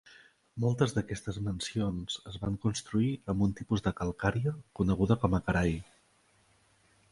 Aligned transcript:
Moltes 0.61 0.93
d'aquestes 0.95 1.37
mansions 1.47 2.15
es 2.31 2.39
van 2.45 2.57
construir 2.63 3.11
amb 3.35 3.47
un 3.49 3.55
tipus 3.61 3.85
de 3.89 3.95
calcària 4.01 4.57
coneguda 4.81 5.21
com 5.27 5.39
a 5.41 5.45
"karai". 5.51 5.79